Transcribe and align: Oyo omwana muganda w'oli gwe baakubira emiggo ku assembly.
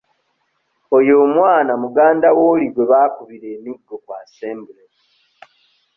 Oyo 0.97 1.13
omwana 1.25 1.71
muganda 1.83 2.27
w'oli 2.37 2.67
gwe 2.73 2.85
baakubira 2.91 3.47
emiggo 3.55 3.95
ku 4.05 4.09
assembly. 4.23 4.85